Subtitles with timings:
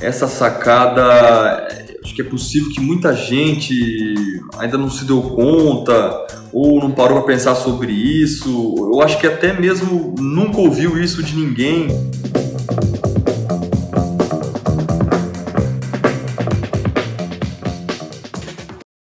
[0.00, 1.68] essa sacada,
[2.02, 4.14] acho que é possível que muita gente
[4.58, 8.74] ainda não se deu conta ou não parou para pensar sobre isso.
[8.78, 11.88] Eu acho que até mesmo nunca ouviu isso de ninguém.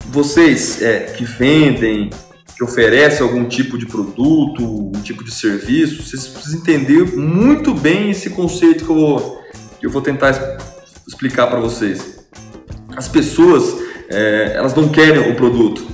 [0.05, 2.11] Vocês é, que vendem,
[2.55, 8.11] que oferecem algum tipo de produto, um tipo de serviço, vocês precisam entender muito bem
[8.11, 9.41] esse conceito que eu vou,
[9.79, 10.72] que eu vou tentar
[11.07, 12.19] explicar para vocês.
[12.95, 13.75] As pessoas,
[14.09, 15.85] é, elas não querem o produto,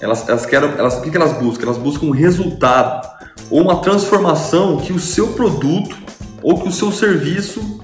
[0.00, 1.64] elas, elas querem, elas, o que elas buscam?
[1.64, 3.08] Elas buscam um resultado
[3.50, 5.96] ou uma transformação que o seu produto
[6.42, 7.80] ou que o seu serviço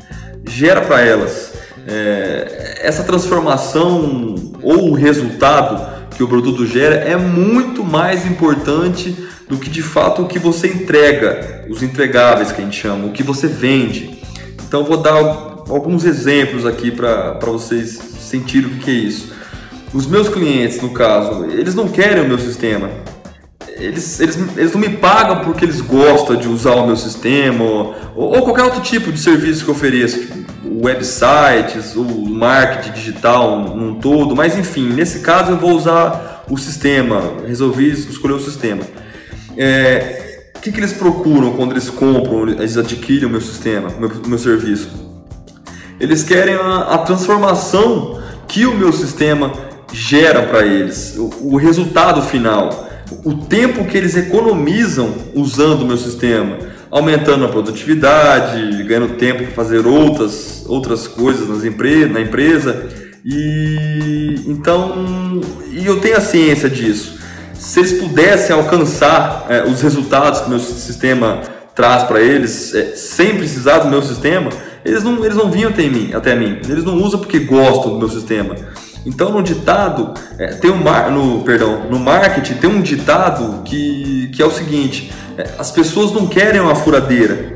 [0.46, 1.52] gera para elas.
[1.86, 9.16] É, essa transformação ou o resultado que o produto gera é muito mais importante
[9.48, 13.12] do que de fato o que você entrega, os entregáveis que a gente chama, o
[13.12, 14.20] que você vende.
[14.66, 19.32] Então vou dar alguns exemplos aqui para vocês sentirem o que é isso.
[19.92, 22.90] Os meus clientes, no caso, eles não querem o meu sistema.
[23.76, 27.94] Eles, eles, eles não me pagam porque eles gostam de usar o meu sistema ou,
[28.14, 30.38] ou qualquer outro tipo de serviço que eu ofereço, tipo
[30.82, 37.22] websites, o marketing digital num todo, mas enfim, nesse caso eu vou usar o sistema,
[37.46, 38.82] resolvi escolher o sistema.
[39.56, 44.00] É, o que, que eles procuram quando eles compram, eles adquirem o meu sistema, o
[44.00, 45.09] meu, o meu serviço?
[46.00, 49.52] Eles querem a, a transformação que o meu sistema
[49.92, 52.88] gera para eles, o, o, resultado final,
[53.24, 56.56] o tempo que eles economizam usando o meu sistema,
[56.90, 62.88] aumentando a produtividade, ganhando tempo para fazer outras, outras coisas nas empre na empresa.
[63.24, 67.18] E então, e eu tenho a ciência disso.
[67.52, 71.40] Se eles pudessem alcançar é, os resultados que meu sistema
[71.74, 74.50] traz para eles, é, sem precisar do meu sistema,
[74.84, 76.58] eles não, eles não vinham até mim, até mim.
[76.68, 78.54] Eles não usam porque gostam do meu sistema.
[79.04, 84.30] Então no ditado é, tem um mar, no perdão no marketing tem um ditado que,
[84.34, 87.54] que é o seguinte: é, as pessoas não querem uma furadeira,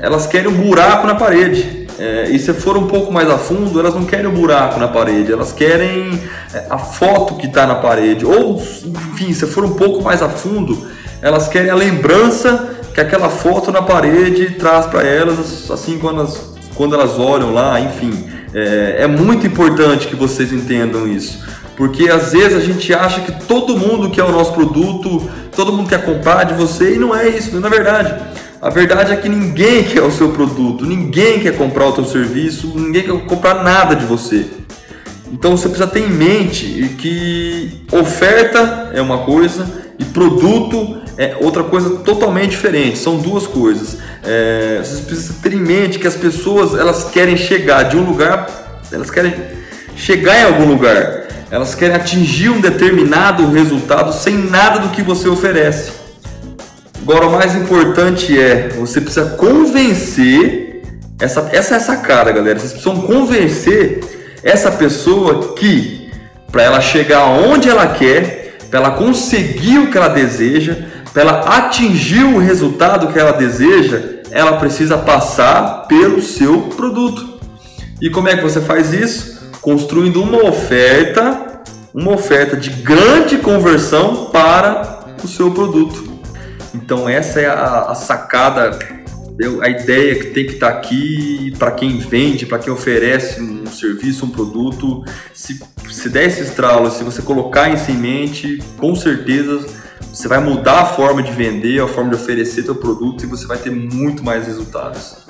[0.00, 1.84] elas querem um buraco na parede.
[1.96, 4.88] É, e se for um pouco mais a fundo, elas não querem um buraco na
[4.88, 6.20] parede, elas querem
[6.52, 8.26] é, a foto que está na parede.
[8.26, 10.88] Ou, enfim, se for um pouco mais a fundo,
[11.22, 16.53] elas querem a lembrança que aquela foto na parede traz para elas, assim quando elas,
[16.74, 18.12] quando elas olham lá, enfim.
[18.52, 21.44] É, é muito importante que vocês entendam isso.
[21.76, 25.88] Porque às vezes a gente acha que todo mundo quer o nosso produto, todo mundo
[25.88, 28.14] quer comprar de você e não é isso, não é verdade.
[28.62, 32.72] A verdade é que ninguém quer o seu produto, ninguém quer comprar o seu serviço,
[32.74, 34.46] ninguém quer comprar nada de você.
[35.32, 39.66] Então você precisa ter em mente que oferta é uma coisa
[39.98, 42.98] e produto é outra coisa totalmente diferente.
[42.98, 43.98] São duas coisas.
[44.22, 48.80] É, vocês precisam ter em mente que as pessoas elas querem chegar de um lugar,
[48.92, 49.34] elas querem
[49.96, 55.28] chegar em algum lugar, elas querem atingir um determinado resultado sem nada do que você
[55.28, 55.92] oferece.
[57.02, 60.82] Agora, o mais importante é você precisa convencer
[61.20, 62.58] essa essa é essa cara, galera.
[62.58, 64.00] Vocês precisam convencer
[64.44, 66.10] essa pessoa que
[66.52, 70.76] para ela chegar onde ela quer, para ela conseguir o que ela deseja,
[71.12, 77.40] para ela atingir o resultado que ela deseja, ela precisa passar pelo seu produto.
[78.00, 79.50] E como é que você faz isso?
[79.60, 81.62] Construindo uma oferta,
[81.94, 86.12] uma oferta de grande conversão para o seu produto.
[86.74, 88.78] Então essa é a, a sacada,
[89.62, 94.24] a ideia que tem que estar aqui para quem vende, para quem oferece um serviço,
[94.24, 95.04] um produto.
[95.32, 95.60] Se,
[95.90, 99.66] se der esse estralo, se você colocar isso em mente, com certeza
[100.12, 103.46] você vai mudar a forma de vender, a forma de oferecer seu produto e você
[103.46, 105.23] vai ter muito mais resultados.